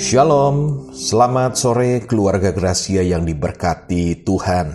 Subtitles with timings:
[0.00, 4.72] Shalom, selamat sore keluarga Gracia yang diberkati Tuhan.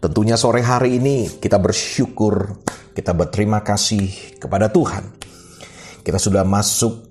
[0.00, 2.64] Tentunya sore hari ini kita bersyukur,
[2.96, 5.12] kita berterima kasih kepada Tuhan.
[6.00, 7.04] Kita sudah masuk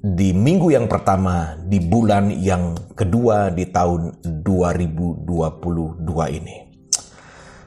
[0.00, 6.08] di minggu yang pertama di bulan yang kedua di tahun 2022
[6.40, 6.56] ini.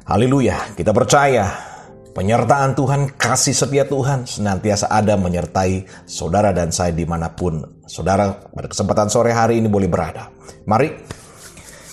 [0.09, 1.77] Haleluya, kita percaya
[2.18, 8.33] Penyertaan Tuhan, kasih setia Tuhan senantiasa ada menyertai saudara dan saya di mana pun saudara
[8.33, 10.33] pada kesempatan sore hari ini boleh berada.
[10.65, 10.97] Mari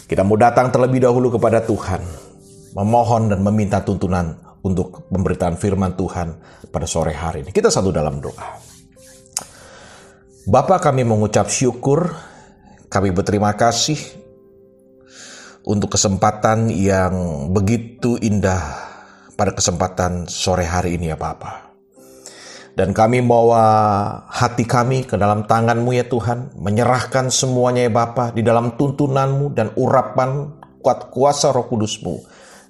[0.09, 2.01] kita mau datang terlebih dahulu kepada Tuhan,
[2.73, 6.41] memohon dan meminta tuntunan untuk pemberitaan firman Tuhan
[6.73, 7.53] pada sore hari ini.
[7.53, 8.57] Kita satu dalam doa.
[10.49, 12.17] Bapak kami mengucap syukur,
[12.89, 14.01] kami berterima kasih
[15.69, 18.94] untuk kesempatan yang begitu indah
[19.35, 21.75] pada kesempatan sore hari ini ya Bapa.
[22.75, 23.63] Dan kami bawa
[24.27, 29.71] hati kami ke dalam tanganmu ya Tuhan, menyerahkan semuanya ya Bapa di dalam tuntunanmu dan
[29.79, 30.51] urapan
[30.83, 32.19] kuat kuasa roh kudusmu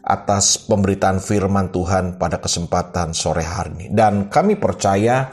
[0.05, 3.87] atas pemberitaan firman Tuhan pada kesempatan sore hari ini.
[3.97, 5.33] Dan kami percaya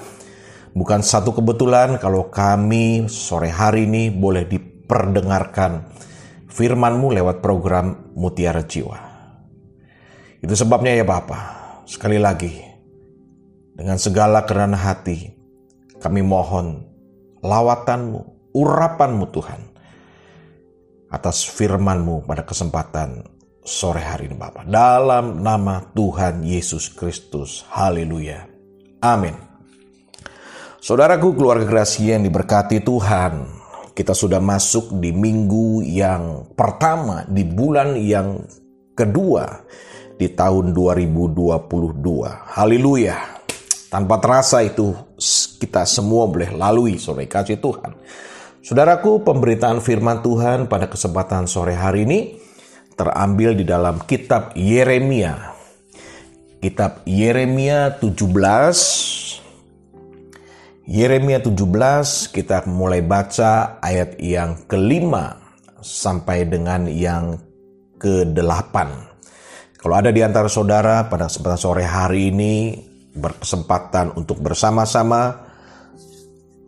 [0.72, 5.84] bukan satu kebetulan kalau kami sore hari ini boleh diperdengarkan
[6.48, 9.11] firmanmu lewat program Mutiara Jiwa.
[10.42, 12.50] Itu sebabnya ya Bapak, sekali lagi,
[13.78, 15.38] dengan segala kerana hati,
[16.02, 16.82] kami mohon
[17.46, 19.62] lawatanmu, urapanmu Tuhan,
[21.14, 23.22] atas firmanmu pada kesempatan
[23.62, 24.66] sore hari ini Bapak.
[24.66, 27.62] Dalam nama Tuhan Yesus Kristus.
[27.70, 28.50] Haleluya.
[29.06, 29.38] Amin.
[30.82, 33.46] Saudaraku keluarga Gracia yang diberkati Tuhan,
[33.94, 38.42] kita sudah masuk di minggu yang pertama, di bulan yang
[38.98, 39.46] kedua
[40.22, 41.50] di tahun 2022.
[42.54, 43.42] Haleluya.
[43.90, 44.94] Tanpa terasa itu
[45.58, 47.98] kita semua boleh lalui sore kasih Tuhan.
[48.62, 52.38] Saudaraku, pemberitaan firman Tuhan pada kesempatan sore hari ini
[52.94, 55.58] terambil di dalam kitab Yeremia.
[56.62, 58.22] Kitab Yeremia 17
[60.86, 65.42] Yeremia 17 kita mulai baca ayat yang kelima
[65.82, 67.42] sampai dengan yang
[67.98, 69.11] ke-8.
[69.82, 72.78] Kalau ada di antara saudara pada kesempatan sore hari ini
[73.18, 75.42] berkesempatan untuk bersama-sama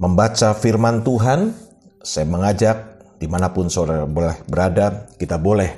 [0.02, 1.54] membaca firman Tuhan,
[2.02, 2.78] saya mengajak
[3.22, 5.78] di mana pun saudara boleh berada, kita boleh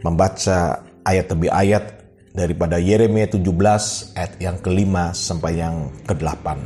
[0.00, 1.92] membaca ayat demi ayat
[2.32, 6.56] daripada Yeremia 17 ayat yang kelima sampai yang ke-8.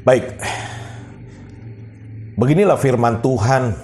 [0.00, 0.32] Baik,
[2.40, 3.76] beginilah firman Tuhan,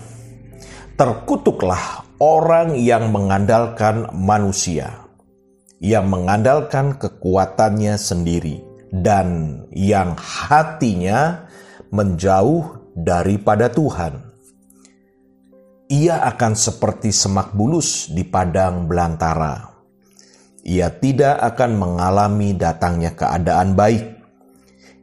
[1.00, 5.08] terkutuklah orang yang mengandalkan manusia,
[5.80, 8.60] yang mengandalkan kekuatannya sendiri,
[8.92, 11.48] dan yang hatinya
[11.88, 14.28] menjauh daripada Tuhan.
[15.88, 19.72] Ia akan seperti semak bulus di padang belantara.
[20.68, 24.04] Ia tidak akan mengalami datangnya keadaan baik.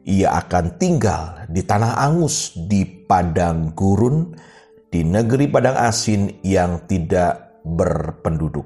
[0.06, 4.46] Ia akan tinggal di tanah angus, di padang gurun,
[4.88, 8.64] di negeri padang asin yang tidak berpenduduk.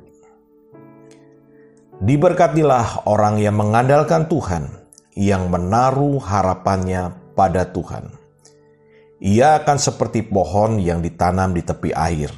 [2.03, 4.67] Diberkatilah orang yang mengandalkan Tuhan,
[5.15, 8.11] yang menaruh harapannya pada Tuhan.
[9.23, 12.31] Ia akan seperti pohon yang ditanam di tepi air,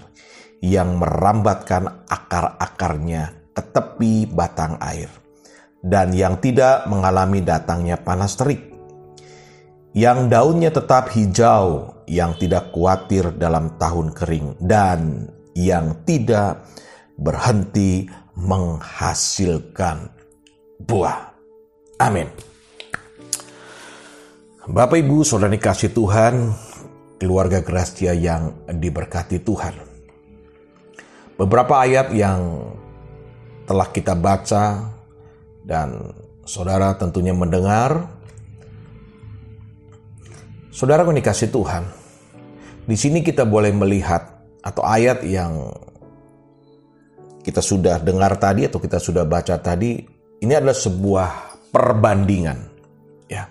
[0.61, 5.09] yang merambatkan akar-akarnya ke tepi batang air,
[5.81, 8.75] dan yang tidak mengalami datangnya panas terik
[9.95, 16.67] yang daunnya tetap hijau, yang tidak khawatir dalam tahun kering, dan yang tidak
[17.15, 20.11] berhenti menghasilkan
[20.83, 21.31] buah.
[22.03, 22.27] Amin.
[24.65, 26.57] Bapak Ibu, Saudara kasih Tuhan,
[27.21, 29.77] keluarga Gracia yang diberkati Tuhan.
[31.35, 32.71] Beberapa ayat yang
[33.67, 34.93] telah kita baca
[35.67, 36.15] dan
[36.47, 38.14] saudara tentunya mendengar
[40.75, 41.87] Saudara dikasih Tuhan,
[42.83, 45.71] di sini kita boleh melihat atau ayat yang
[47.47, 50.03] kita sudah dengar tadi atau kita sudah baca tadi,
[50.43, 51.31] ini adalah sebuah
[51.71, 52.59] perbandingan,
[53.31, 53.47] ya.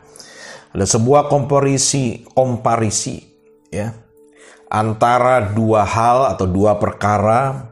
[0.75, 3.23] Ada sebuah komparisi, komparisi,
[3.71, 3.95] ya,
[4.67, 7.71] antara dua hal atau dua perkara,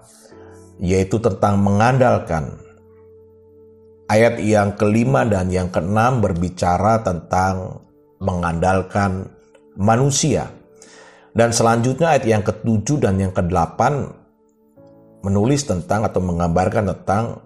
[0.80, 2.56] yaitu tentang mengandalkan.
[4.08, 7.84] Ayat yang kelima dan yang keenam berbicara tentang
[8.24, 9.41] mengandalkan
[9.78, 10.52] manusia.
[11.32, 14.12] Dan selanjutnya ayat yang ketujuh dan yang kedelapan
[15.24, 17.40] menulis tentang atau menggambarkan tentang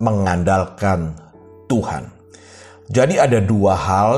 [0.00, 1.12] mengandalkan
[1.68, 2.08] Tuhan.
[2.88, 4.12] Jadi ada dua hal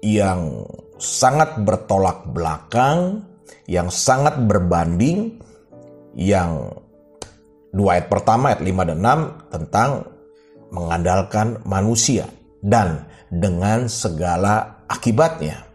[0.00, 0.64] yang
[1.00, 3.24] sangat bertolak belakang,
[3.68, 5.40] yang sangat berbanding,
[6.16, 6.72] yang
[7.70, 9.90] dua ayat pertama ayat 5 dan 6 tentang
[10.70, 12.26] mengandalkan manusia
[12.62, 15.69] dan dengan segala akibatnya.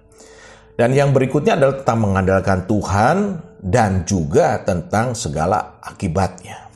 [0.75, 3.18] Dan yang berikutnya adalah tentang mengandalkan Tuhan
[3.63, 6.68] dan juga tentang segala akibatnya.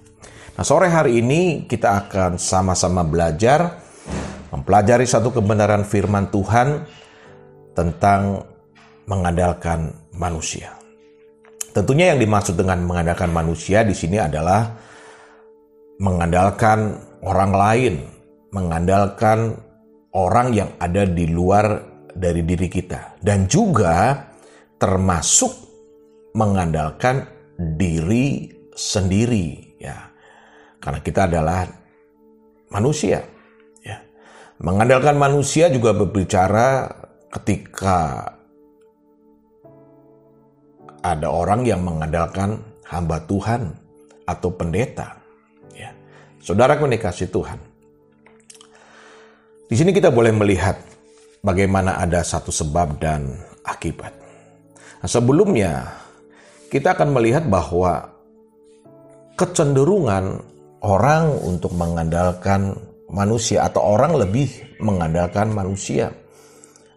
[0.56, 3.80] Nah, sore hari ini kita akan sama-sama belajar
[4.56, 6.88] mempelajari satu kebenaran firman Tuhan
[7.76, 8.44] tentang
[9.08, 10.80] mengandalkan manusia.
[11.76, 14.74] Tentunya yang dimaksud dengan mengandalkan manusia di sini adalah
[16.02, 17.94] mengandalkan orang lain,
[18.56, 19.54] mengandalkan
[20.16, 24.28] orang yang ada di luar dari diri kita dan juga
[24.80, 25.52] termasuk
[26.34, 27.28] mengandalkan
[27.58, 30.08] diri sendiri ya.
[30.80, 31.68] Karena kita adalah
[32.72, 33.20] manusia
[33.84, 33.98] ya.
[34.64, 36.88] Mengandalkan manusia juga berbicara
[37.30, 38.24] ketika
[41.04, 43.72] ada orang yang mengandalkan hamba Tuhan
[44.28, 45.20] atau pendeta.
[45.76, 45.96] Ya.
[46.44, 47.60] Saudara komunikasi Tuhan.
[49.70, 50.89] Di sini kita boleh melihat
[51.44, 54.14] bagaimana ada satu sebab dan akibat.
[55.00, 55.88] Nah, sebelumnya
[56.68, 58.12] kita akan melihat bahwa
[59.40, 60.44] kecenderungan
[60.84, 62.76] orang untuk mengandalkan
[63.10, 66.12] manusia atau orang lebih mengandalkan manusia.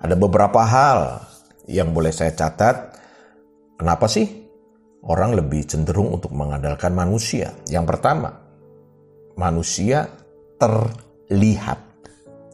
[0.03, 1.23] Ada beberapa hal
[1.71, 2.93] yang boleh saya catat
[3.83, 4.31] Kenapa sih
[5.11, 7.51] orang lebih cenderung untuk mengandalkan manusia?
[7.67, 8.31] Yang pertama,
[9.35, 10.07] manusia
[10.55, 11.83] terlihat.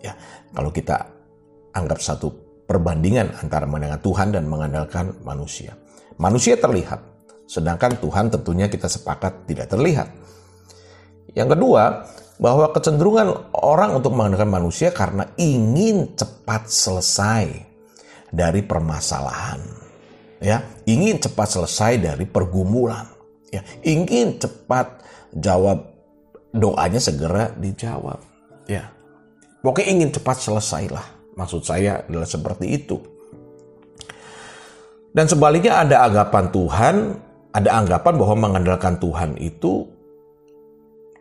[0.00, 0.16] Ya,
[0.56, 1.04] kalau kita
[1.78, 2.28] anggap satu
[2.66, 5.78] perbandingan antara mengandalkan Tuhan dan mengandalkan manusia.
[6.18, 7.00] Manusia terlihat,
[7.46, 10.10] sedangkan Tuhan tentunya kita sepakat tidak terlihat.
[11.32, 11.82] Yang kedua,
[12.38, 17.50] bahwa kecenderungan orang untuk mengandalkan manusia karena ingin cepat selesai
[18.30, 19.58] dari permasalahan
[20.38, 23.06] ya ingin cepat selesai dari pergumulan
[23.50, 25.02] ya ingin cepat
[25.34, 25.82] jawab
[26.54, 28.22] doanya segera dijawab
[28.70, 28.86] ya
[29.66, 31.06] pokoknya ingin cepat selesailah
[31.38, 32.98] maksud saya adalah seperti itu
[35.14, 36.94] dan sebaliknya ada anggapan Tuhan
[37.54, 39.86] ada anggapan bahwa mengandalkan Tuhan itu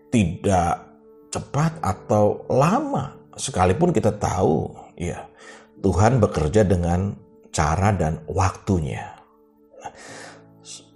[0.10, 0.81] tidak
[1.30, 5.30] cepat atau lama sekalipun kita tahu ya
[5.78, 7.14] Tuhan bekerja dengan
[7.54, 9.18] cara dan waktunya.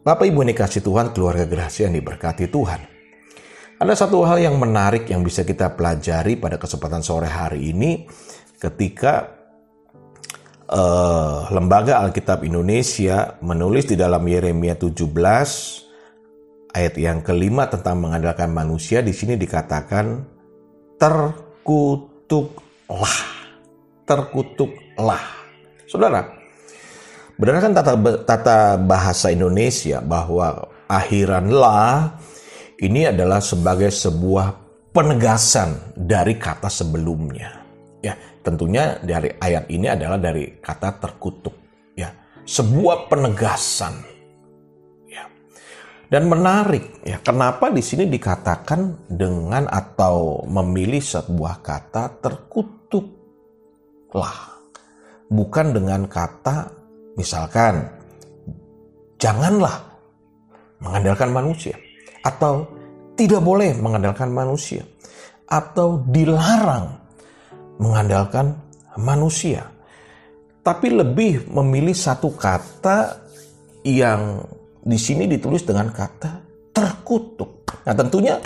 [0.02, 2.82] Bapak Ibu ini kasih Tuhan, keluarga gerasi yang diberkati Tuhan.
[3.82, 8.06] Ada satu hal yang menarik yang bisa kita pelajari pada kesempatan sore hari ini
[8.62, 9.42] ketika
[10.70, 15.02] uh, Lembaga Alkitab Indonesia menulis di dalam Yeremia 17
[16.78, 20.22] ayat yang kelima tentang mengandalkan manusia di sini dikatakan
[21.02, 23.18] terkutuklah
[24.06, 25.26] terkutuklah
[25.90, 26.38] saudara
[27.42, 32.22] Berdasarkan tata, tata bahasa Indonesia bahwa akhiranlah
[32.78, 34.54] ini adalah sebagai sebuah
[34.94, 37.61] penegasan dari kata sebelumnya.
[38.02, 41.54] Ya, tentunya dari ayat ini adalah dari kata terkutuk.
[41.94, 42.10] Ya,
[42.44, 44.02] sebuah penegasan.
[45.06, 45.30] Ya.
[46.10, 53.14] Dan menarik ya, kenapa di sini dikatakan dengan atau memilih sebuah kata terkutuklah.
[55.32, 56.82] Bukan dengan kata
[57.20, 57.92] Misalkan,
[59.20, 59.84] janganlah
[60.80, 61.76] mengandalkan manusia,
[62.24, 62.64] atau
[63.20, 64.88] tidak boleh mengandalkan manusia,
[65.52, 67.01] atau dilarang
[67.82, 68.54] mengandalkan
[69.02, 69.66] manusia,
[70.62, 73.18] tapi lebih memilih satu kata
[73.82, 74.46] yang
[74.86, 77.66] di sini ditulis dengan kata terkutuk.
[77.82, 78.38] Nah, tentunya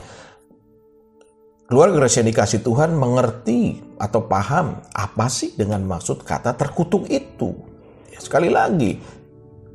[1.67, 7.51] keluarga yang dikasih Tuhan mengerti atau paham apa sih dengan maksud kata terkutuk itu.
[8.15, 8.95] Ya, sekali lagi,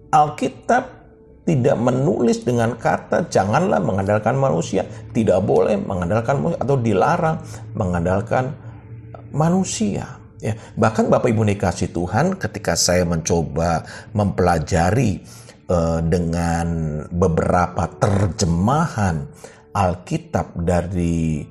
[0.09, 1.01] Alkitab
[1.45, 7.37] tidak menulis dengan kata janganlah mengandalkan manusia, tidak boleh mengandalkan manusia atau dilarang
[7.75, 8.70] mengandalkan
[9.33, 10.21] manusia.
[10.41, 13.85] Ya, bahkan Bapak Ibu dikasih Tuhan ketika saya mencoba
[14.17, 15.21] mempelajari
[15.69, 19.29] uh, dengan beberapa terjemahan
[19.77, 21.45] Alkitab dari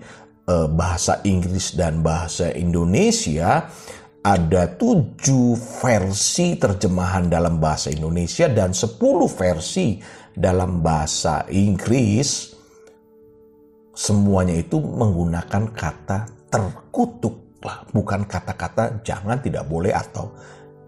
[0.50, 3.70] uh, bahasa Inggris dan bahasa Indonesia,
[4.26, 10.02] ada tujuh versi terjemahan dalam bahasa Indonesia dan sepuluh versi
[10.34, 12.58] dalam bahasa Inggris.
[13.94, 17.49] Semuanya itu menggunakan kata terkutuk
[17.92, 20.32] bukan kata-kata jangan, tidak boleh atau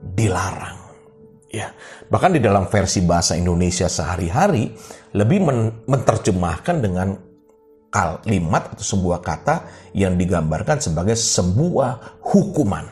[0.01, 0.80] dilarang.
[1.51, 1.75] Ya,
[2.08, 4.72] bahkan di dalam versi bahasa Indonesia sehari-hari
[5.12, 7.12] lebih men menerjemahkan dengan
[7.92, 12.88] kalimat atau sebuah kata yang digambarkan sebagai sebuah hukuman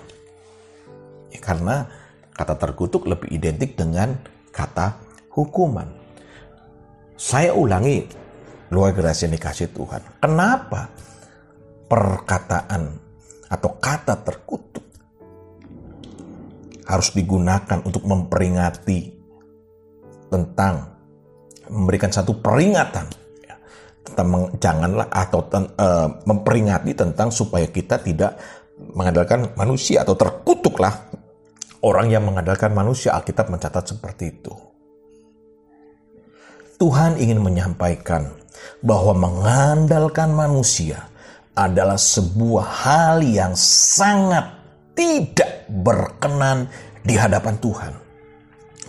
[1.31, 1.87] Ya, karena
[2.39, 4.15] Kata terkutuk lebih identik dengan
[4.55, 4.95] kata
[5.35, 5.91] hukuman.
[7.19, 8.07] Saya ulangi,
[8.71, 9.99] luar gerasi yang dikasih Tuhan.
[10.23, 10.87] Kenapa
[11.91, 12.95] perkataan
[13.49, 14.85] atau kata terkutuk
[16.89, 19.13] harus digunakan untuk memperingati
[20.29, 20.89] tentang
[21.69, 23.05] memberikan satu peringatan
[23.45, 23.55] ya,
[24.05, 28.37] tentang janganlah atau ten, uh, memperingati tentang supaya kita tidak
[28.93, 31.09] mengandalkan manusia atau terkutuklah
[31.85, 34.53] orang yang mengandalkan manusia Alkitab mencatat seperti itu.
[36.79, 38.31] Tuhan ingin menyampaikan
[38.79, 41.11] bahwa mengandalkan manusia
[41.59, 44.47] adalah sebuah hal yang sangat
[44.95, 46.71] tidak berkenan
[47.03, 47.93] di hadapan Tuhan.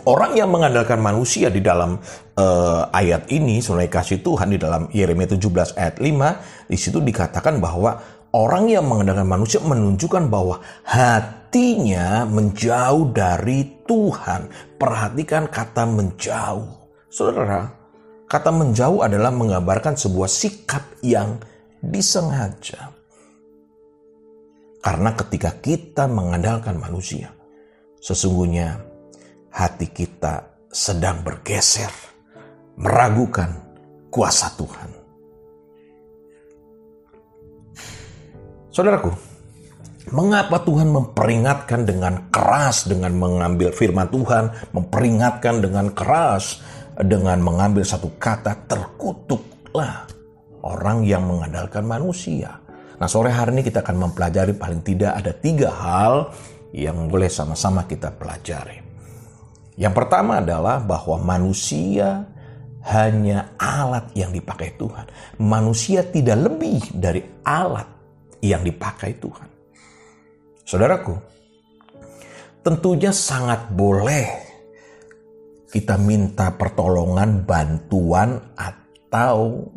[0.06, 2.00] Orang yang mengandalkan manusia di dalam
[2.38, 7.60] uh, ayat ini, sebenarnya kasih Tuhan di dalam Yeremia 17 ayat 5, di situ dikatakan
[7.60, 8.00] bahwa
[8.32, 14.48] orang yang mengandalkan manusia menunjukkan bahwa hatinya menjauh dari Tuhan.
[14.80, 16.70] Perhatikan kata menjauh.
[17.12, 17.68] Saudara,
[18.24, 21.36] kata menjauh adalah menggambarkan sebuah sikap yang
[21.84, 22.92] disengaja.
[24.80, 27.28] Karena ketika kita mengandalkan manusia,
[28.00, 28.80] sesungguhnya
[29.52, 31.92] hati kita sedang bergeser,
[32.80, 33.60] meragukan
[34.08, 34.88] kuasa Tuhan.
[38.72, 39.12] Saudaraku,
[40.14, 46.64] mengapa Tuhan memperingatkan dengan keras dengan mengambil firman Tuhan, memperingatkan dengan keras
[46.96, 50.08] dengan mengambil satu kata terkutuklah
[50.64, 52.60] orang yang mengandalkan manusia.
[53.00, 56.14] Nah sore hari ini kita akan mempelajari paling tidak ada tiga hal
[56.76, 58.78] yang boleh sama-sama kita pelajari.
[59.80, 62.28] Yang pertama adalah bahwa manusia
[62.84, 65.08] hanya alat yang dipakai Tuhan.
[65.40, 67.88] Manusia tidak lebih dari alat
[68.44, 69.48] yang dipakai Tuhan.
[70.64, 71.16] Saudaraku,
[72.60, 74.28] tentunya sangat boleh
[75.70, 79.70] kita minta pertolongan, bantuan, atau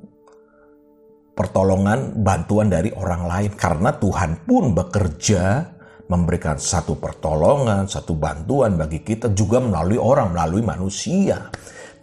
[1.33, 5.73] pertolongan, bantuan dari orang lain, karena Tuhan pun bekerja
[6.07, 11.49] memberikan satu pertolongan, satu bantuan bagi kita juga melalui orang, melalui manusia.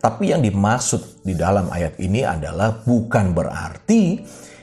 [0.01, 4.19] Tapi yang dimaksud di dalam ayat ini adalah bukan berarti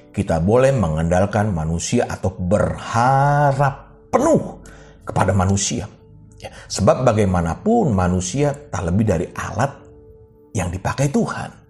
[0.10, 4.66] kita boleh mengandalkan manusia atau berharap penuh
[5.06, 5.86] kepada manusia.
[6.42, 9.78] Ya, sebab bagaimanapun manusia tak lebih dari alat
[10.58, 11.67] yang dipakai Tuhan.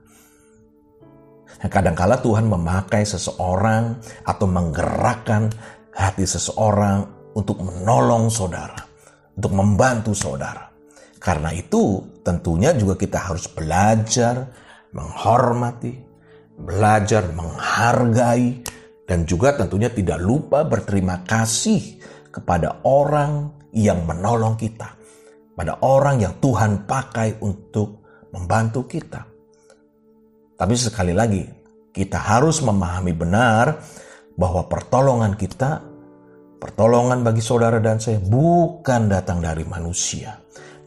[1.57, 5.49] Nah, kadangkala Tuhan memakai seseorang atau menggerakkan
[5.89, 8.77] hati seseorang untuk menolong saudara,
[9.33, 10.69] untuk membantu saudara.
[11.17, 14.45] Karena itu tentunya juga kita harus belajar
[14.93, 15.97] menghormati,
[16.61, 18.61] belajar menghargai,
[19.09, 21.97] dan juga tentunya tidak lupa berterima kasih
[22.29, 24.93] kepada orang yang menolong kita,
[25.57, 29.36] pada orang yang Tuhan pakai untuk membantu kita.
[30.57, 31.45] Tapi sekali lagi,
[31.93, 33.77] kita harus memahami benar
[34.33, 35.85] bahwa pertolongan kita,
[36.57, 40.33] pertolongan bagi saudara dan saya bukan datang dari manusia,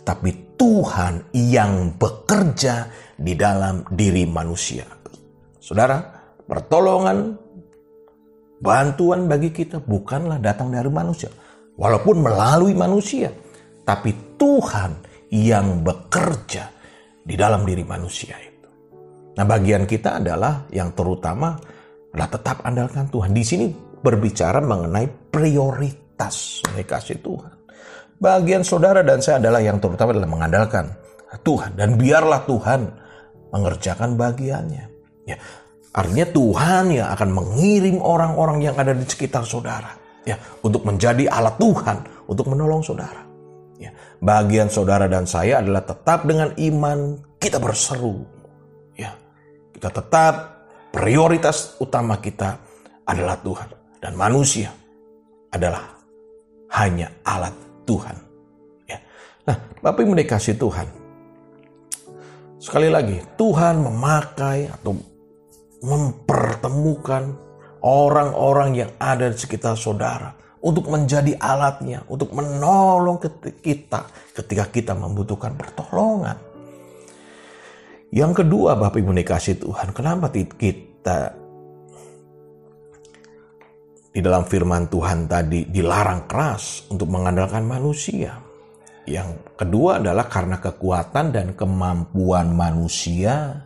[0.02, 4.82] tapi Tuhan yang bekerja di dalam diri manusia.
[5.62, 6.02] Saudara,
[6.50, 7.38] pertolongan
[8.58, 11.30] bantuan bagi kita bukanlah datang dari manusia,
[11.78, 13.30] walaupun melalui manusia,
[13.86, 14.98] tapi Tuhan
[15.30, 16.74] yang bekerja
[17.22, 18.49] di dalam diri manusia
[19.40, 21.56] Nah bagian kita adalah yang terutama
[22.12, 23.32] adalah tetap andalkan Tuhan.
[23.32, 27.54] Di sini berbicara mengenai prioritas kasih Tuhan.
[28.20, 30.92] Bagian saudara dan saya adalah yang terutama adalah mengandalkan
[31.40, 31.72] Tuhan.
[31.72, 32.84] Dan biarlah Tuhan
[33.48, 34.84] mengerjakan bagiannya.
[35.24, 35.40] Ya,
[35.96, 39.96] artinya Tuhan yang akan mengirim orang-orang yang ada di sekitar saudara.
[40.28, 43.24] Ya, untuk menjadi alat Tuhan untuk menolong saudara.
[43.80, 43.88] Ya,
[44.20, 48.39] bagian saudara dan saya adalah tetap dengan iman kita berseru
[49.80, 50.34] kita tetap
[50.92, 52.60] prioritas utama kita
[53.08, 53.68] adalah Tuhan.
[53.96, 54.68] Dan manusia
[55.48, 55.96] adalah
[56.76, 57.56] hanya alat
[57.88, 58.12] Tuhan.
[58.84, 59.00] Ya.
[59.48, 60.84] Nah, Bapak Ibu dikasih Tuhan.
[62.60, 65.00] Sekali lagi, Tuhan memakai atau
[65.80, 67.32] mempertemukan
[67.80, 73.16] orang-orang yang ada di sekitar saudara untuk menjadi alatnya, untuk menolong
[73.64, 76.49] kita ketika kita membutuhkan pertolongan.
[78.10, 81.30] Yang kedua, Bapak Ibu dikasih Tuhan, kenapa kita
[84.10, 88.34] di dalam firman Tuhan tadi dilarang keras untuk mengandalkan manusia?
[89.06, 93.62] Yang kedua adalah karena kekuatan dan kemampuan manusia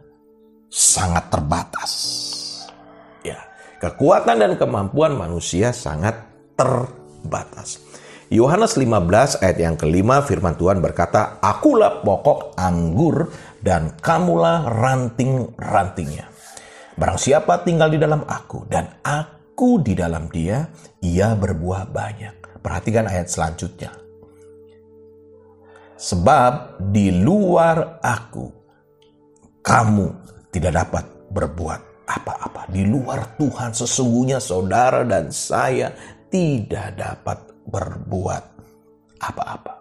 [0.68, 1.92] sangat terbatas.
[3.24, 3.40] Ya,
[3.80, 6.20] kekuatan dan kemampuan manusia sangat
[6.52, 7.80] terbatas.
[8.32, 13.28] Yohanes 15 ayat yang kelima firman Tuhan berkata, Akulah pokok anggur
[13.60, 16.32] dan kamulah ranting-rantingnya.
[16.96, 20.64] Barang siapa tinggal di dalam aku dan aku di dalam dia,
[21.04, 22.64] ia berbuah banyak.
[22.64, 23.92] Perhatikan ayat selanjutnya.
[26.00, 28.48] Sebab di luar aku,
[29.60, 30.06] kamu
[30.48, 32.72] tidak dapat berbuat apa-apa.
[32.72, 35.92] Di luar Tuhan sesungguhnya saudara dan saya
[36.32, 38.44] tidak dapat berbuat
[39.20, 39.74] apa-apa.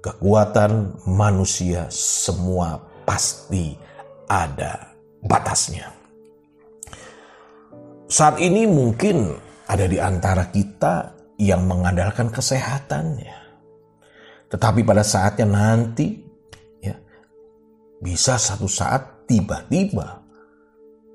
[0.00, 3.76] Kekuatan manusia semua pasti
[4.30, 5.92] ada batasnya.
[8.10, 9.36] Saat ini mungkin
[9.70, 13.38] ada di antara kita yang mengandalkan kesehatannya.
[14.50, 16.18] Tetapi pada saatnya nanti
[16.82, 16.96] ya
[18.02, 20.26] bisa satu saat tiba-tiba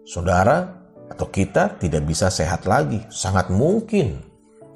[0.07, 0.74] saudara
[1.09, 3.01] atau kita tidak bisa sehat lagi.
[3.09, 4.19] Sangat mungkin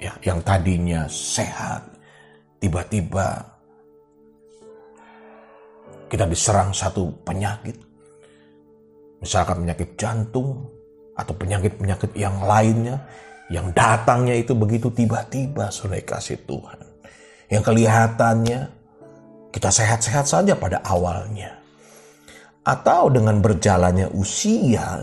[0.00, 1.84] ya yang tadinya sehat
[2.60, 3.44] tiba-tiba
[6.10, 7.78] kita diserang satu penyakit.
[9.20, 10.64] Misalkan penyakit jantung
[11.14, 12.98] atau penyakit-penyakit yang lainnya
[13.50, 16.78] yang datangnya itu begitu tiba-tiba sudah kasih Tuhan.
[17.50, 18.60] Yang kelihatannya
[19.50, 21.58] kita sehat-sehat saja pada awalnya.
[22.62, 25.02] Atau dengan berjalannya usia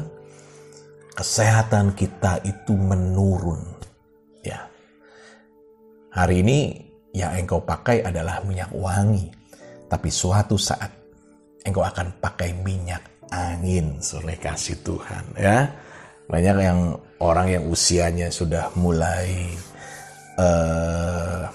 [1.17, 3.65] kesehatan kita itu menurun.
[4.45, 4.69] Ya.
[6.13, 6.77] Hari ini
[7.17, 9.33] yang engkau pakai adalah minyak wangi.
[9.89, 10.93] Tapi suatu saat
[11.65, 13.01] engkau akan pakai minyak
[13.33, 15.73] angin oleh kasih Tuhan ya.
[16.27, 16.79] Banyak yang
[17.23, 19.57] orang yang usianya sudah mulai
[20.37, 21.47] uh,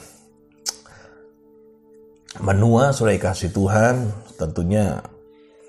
[2.40, 4.08] menua oleh kasih Tuhan
[4.40, 4.96] tentunya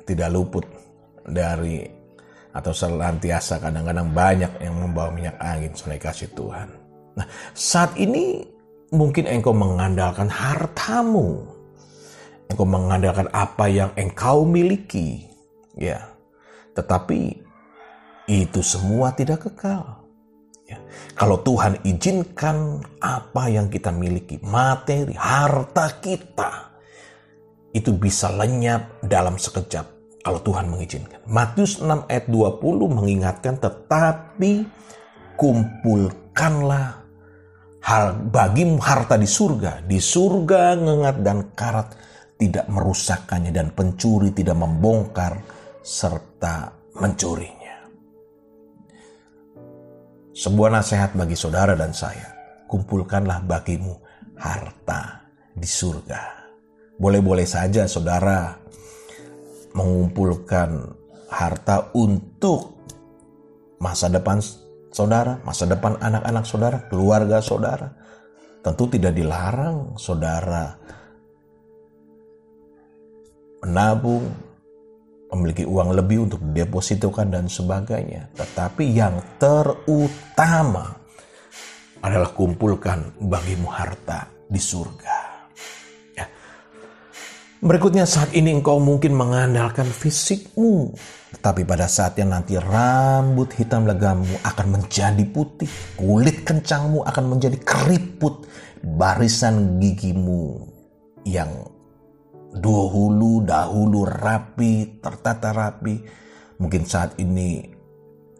[0.07, 0.65] tidak luput
[1.27, 2.02] dari
[2.53, 6.69] atau selantiasa kadang-kadang banyak yang membawa minyak angin sungai kasih Tuhan.
[7.17, 7.25] Nah,
[7.57, 8.45] saat ini
[8.93, 11.49] mungkin engkau mengandalkan hartamu.
[12.53, 15.25] Engkau mengandalkan apa yang engkau miliki.
[15.73, 16.13] Ya.
[16.77, 17.41] Tetapi
[18.29, 20.05] itu semua tidak kekal.
[20.69, 20.77] Ya.
[21.17, 26.73] Kalau Tuhan izinkan apa yang kita miliki, materi, harta kita,
[27.73, 29.92] itu bisa lenyap dalam sekejap
[30.23, 31.19] kalau Tuhan mengizinkan.
[31.27, 34.63] Matius 6 ayat 20 mengingatkan tetapi
[35.35, 37.03] kumpulkanlah
[37.83, 39.83] hal bagimu harta di surga.
[39.83, 41.87] Di surga ngengat dan karat
[42.39, 45.43] tidak merusakkannya dan pencuri tidak membongkar
[45.83, 47.91] serta mencurinya.
[50.33, 52.31] Sebuah nasihat bagi saudara dan saya.
[52.71, 53.93] Kumpulkanlah bagimu
[54.39, 56.41] harta di surga.
[56.97, 58.62] Boleh-boleh saja saudara
[59.73, 60.93] mengumpulkan
[61.33, 62.77] harta untuk
[63.81, 64.37] masa depan
[64.93, 67.89] saudara, masa depan anak-anak saudara, keluarga saudara.
[68.63, 70.71] Tentu tidak dilarang saudara
[73.63, 74.27] menabung,
[75.31, 78.29] memiliki uang lebih untuk didepositokan dan sebagainya.
[78.35, 80.95] Tetapi yang terutama
[82.03, 85.22] adalah kumpulkan bagimu harta di surga.
[87.63, 90.91] Berikutnya saat ini engkau mungkin mengandalkan fisikmu.
[91.39, 95.71] Tetapi pada saatnya nanti rambut hitam legamu akan menjadi putih.
[95.95, 98.43] Kulit kencangmu akan menjadi keriput.
[98.83, 100.59] Barisan gigimu
[101.23, 101.47] yang
[102.51, 106.03] dahulu dahulu rapi, tertata rapi.
[106.59, 107.63] Mungkin saat ini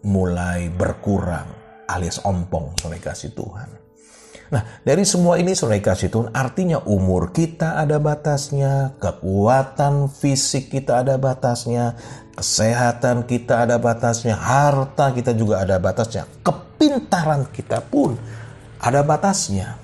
[0.04, 1.48] mulai berkurang
[1.88, 3.72] alias ompong oleh kasih Tuhan.
[4.52, 11.00] Nah, dari semua ini saudara kasih Tuhan, artinya umur kita ada batasnya, kekuatan fisik kita
[11.00, 11.96] ada batasnya,
[12.36, 18.20] kesehatan kita ada batasnya, harta kita juga ada batasnya, kepintaran kita pun
[18.84, 19.80] ada batasnya.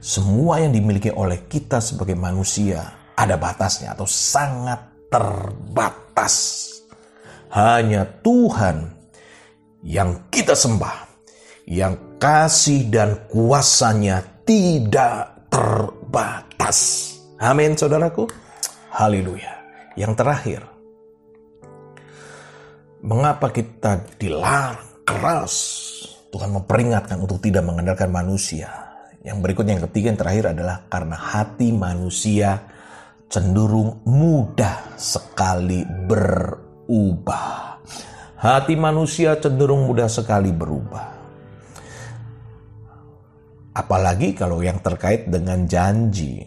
[0.00, 4.80] Semua yang dimiliki oleh kita sebagai manusia ada batasnya atau sangat
[5.12, 6.66] terbatas.
[7.52, 8.90] Hanya Tuhan
[9.84, 10.96] yang kita sembah
[11.68, 16.78] yang kasih dan kuasanya tidak terbatas.
[17.40, 18.28] Amin, saudaraku.
[18.92, 19.56] Haleluya.
[19.96, 20.60] Yang terakhir,
[23.00, 25.56] mengapa kita dilarang keras?
[26.30, 28.70] Tuhan memperingatkan untuk tidak mengandalkan manusia.
[29.26, 32.60] Yang berikutnya, yang ketiga, yang terakhir adalah karena hati manusia
[33.26, 37.82] cenderung mudah sekali berubah.
[38.38, 41.19] Hati manusia cenderung mudah sekali berubah.
[43.70, 46.42] Apalagi kalau yang terkait dengan janji.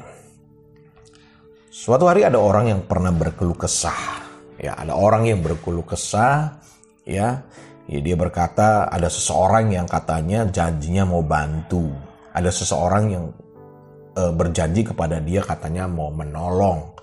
[1.71, 4.23] Suatu hari ada orang yang pernah berkeluh kesah.
[4.59, 6.61] Ya, ada orang yang berkeluh kesah,
[7.03, 7.41] ya.
[7.89, 11.89] ya dia berkata ada seseorang yang katanya janjinya mau bantu
[12.31, 13.25] Ada seseorang yang
[14.13, 16.93] e, berjanji kepada dia katanya mau menolong.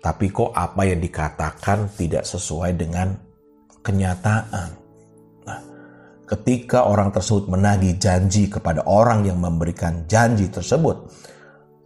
[0.00, 3.10] Tapi kok apa yang dikatakan tidak sesuai dengan
[3.82, 4.85] kenyataan.
[6.26, 11.06] Ketika orang tersebut menagih janji kepada orang yang memberikan janji tersebut,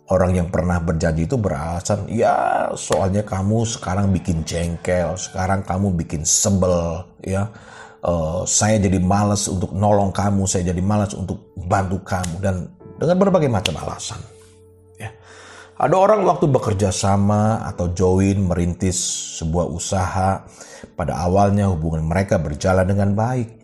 [0.08, 6.24] orang yang pernah berjanji itu beralasan, ya soalnya kamu sekarang bikin jengkel, sekarang kamu bikin
[6.24, 7.52] sebel, ya.
[8.00, 12.64] Uh, saya jadi malas untuk nolong kamu, saya jadi malas untuk bantu kamu dan
[12.96, 14.24] dengan berbagai macam alasan.
[14.96, 15.12] Ya.
[15.76, 18.96] Ada orang waktu bekerja sama atau join merintis
[19.36, 20.48] sebuah usaha,
[20.96, 23.59] pada awalnya hubungan mereka berjalan dengan baik,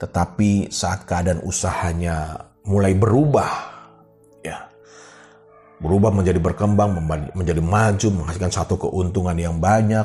[0.00, 3.70] tetapi saat keadaan usahanya mulai berubah,
[5.80, 7.00] berubah menjadi berkembang,
[7.32, 10.04] menjadi maju, menghasilkan satu keuntungan yang banyak.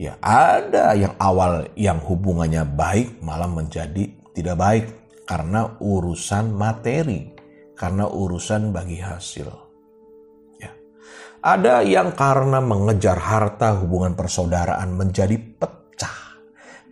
[0.00, 4.84] Ya, ada yang awal yang hubungannya baik malah menjadi tidak baik
[5.28, 7.32] karena urusan materi,
[7.76, 9.48] karena urusan bagi hasil.
[10.56, 10.72] Ya.
[11.44, 15.79] Ada yang karena mengejar harta hubungan persaudaraan menjadi pecah.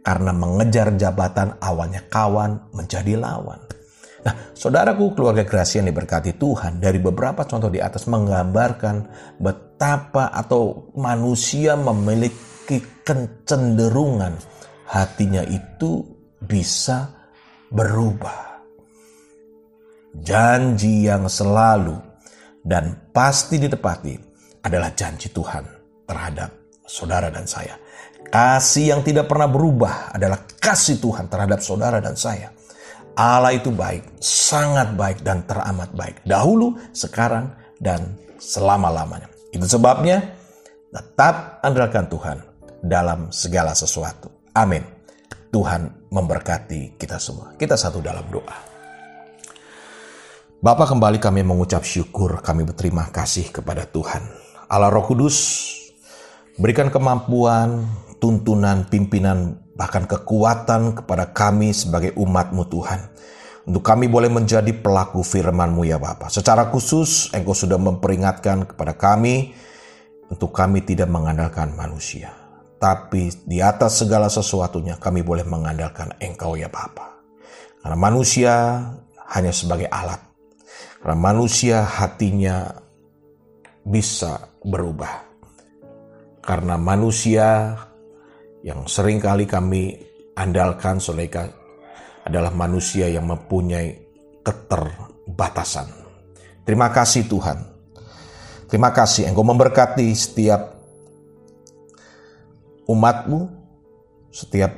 [0.05, 3.61] Karena mengejar jabatan awalnya kawan menjadi lawan.
[4.25, 8.97] Nah, saudaraku keluarga Gracia yang diberkati Tuhan dari beberapa contoh di atas menggambarkan
[9.39, 14.35] betapa atau manusia memiliki kecenderungan
[14.91, 16.03] hatinya itu
[16.43, 17.09] bisa
[17.71, 18.59] berubah.
[20.19, 21.95] Janji yang selalu
[22.65, 24.15] dan pasti ditepati
[24.67, 25.63] adalah janji Tuhan
[26.09, 26.51] terhadap
[26.83, 27.77] saudara dan saya.
[28.29, 32.53] Kasih yang tidak pernah berubah adalah kasih Tuhan terhadap saudara dan saya.
[33.17, 36.23] Allah itu baik, sangat baik dan teramat baik.
[36.29, 39.27] Dahulu, sekarang, dan selama-lamanya.
[39.51, 40.23] Itu sebabnya
[40.93, 42.38] tetap andalkan Tuhan
[42.85, 44.31] dalam segala sesuatu.
[44.55, 44.85] Amin.
[45.49, 47.57] Tuhan memberkati kita semua.
[47.57, 48.57] Kita satu dalam doa.
[50.59, 54.21] Bapak kembali kami mengucap syukur, kami berterima kasih kepada Tuhan.
[54.69, 55.38] Allah Roh Kudus,
[56.59, 57.87] berikan kemampuan,
[58.18, 63.00] tuntunan, pimpinan, bahkan kekuatan kepada kami sebagai umatmu Tuhan.
[63.68, 66.33] Untuk kami boleh menjadi pelaku firman-Mu ya Bapa.
[66.33, 69.52] Secara khusus Engkau sudah memperingatkan kepada kami
[70.33, 72.33] untuk kami tidak mengandalkan manusia.
[72.81, 77.20] Tapi di atas segala sesuatunya kami boleh mengandalkan Engkau ya Bapa.
[77.85, 78.52] Karena manusia
[79.37, 80.20] hanya sebagai alat.
[81.04, 82.72] Karena manusia hatinya
[83.85, 85.28] bisa berubah.
[86.40, 87.76] Karena manusia
[88.68, 89.96] yang sering kali kami
[90.37, 91.48] andalkan Soleka
[92.28, 93.96] adalah manusia yang mempunyai
[94.44, 95.88] keterbatasan.
[96.68, 97.64] Terima kasih Tuhan.
[98.68, 100.76] Terima kasih Engkau memberkati setiap
[102.85, 103.48] umatmu,
[104.28, 104.76] setiap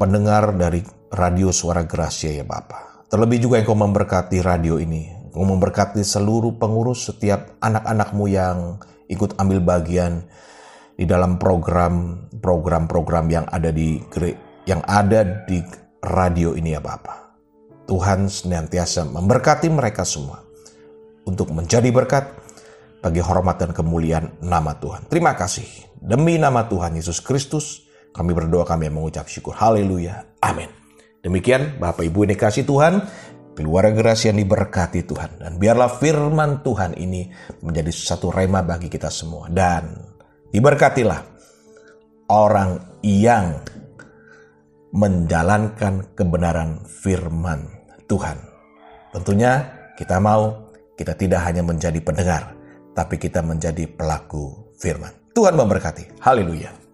[0.00, 0.80] pendengar dari
[1.12, 3.04] radio suara Gracia ya Bapa.
[3.12, 5.12] Terlebih juga Engkau memberkati radio ini.
[5.28, 8.80] Engkau memberkati seluruh pengurus setiap anak-anakmu yang
[9.12, 10.24] ikut ambil bagian
[10.96, 14.00] di dalam program program-program yang ada di
[14.66, 15.62] yang ada di
[16.02, 17.18] radio ini ya Bapak.
[17.86, 20.42] Tuhan senantiasa memberkati mereka semua
[21.22, 22.34] untuk menjadi berkat
[22.98, 25.06] bagi hormat dan kemuliaan nama Tuhan.
[25.06, 25.66] Terima kasih.
[25.94, 29.54] Demi nama Tuhan Yesus Kristus, kami berdoa kami mengucap syukur.
[29.54, 30.26] Haleluya.
[30.42, 30.66] Amin.
[31.22, 33.06] Demikian Bapak Ibu ini kasih Tuhan,
[33.54, 35.38] keluarga gerasi yang diberkati Tuhan.
[35.38, 37.30] Dan biarlah firman Tuhan ini
[37.62, 39.46] menjadi satu rema bagi kita semua.
[39.46, 40.16] Dan
[40.56, 41.35] Diberkatilah
[42.30, 43.62] orang yang
[44.94, 47.66] menjalankan kebenaran firman
[48.08, 48.38] Tuhan.
[49.12, 49.66] Tentunya
[49.98, 52.56] kita mau kita tidak hanya menjadi pendengar,
[52.96, 55.12] tapi kita menjadi pelaku firman.
[55.36, 56.16] Tuhan memberkati.
[56.24, 56.85] Haleluya.